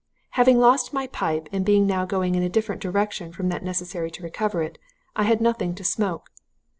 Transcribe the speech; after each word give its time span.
"Having 0.31 0.57
lost 0.57 0.93
my 0.93 1.05
pipe, 1.05 1.47
and 1.51 1.63
being 1.63 1.85
now 1.85 2.05
going 2.05 2.33
in 2.33 2.41
a 2.41 2.49
different 2.49 2.81
direction 2.81 3.31
from 3.31 3.49
that 3.49 3.63
necessary 3.63 4.09
to 4.09 4.23
recover 4.23 4.63
it, 4.63 4.79
I 5.15 5.25
had 5.25 5.41
nothing 5.41 5.75
to 5.75 5.83
smoke. 5.83 6.31